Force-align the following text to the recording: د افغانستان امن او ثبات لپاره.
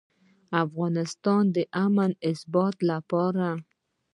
د 0.49 0.51
افغانستان 0.65 1.43
امن 1.83 2.11
او 2.27 2.33
ثبات 2.41 2.75
لپاره. 2.89 3.47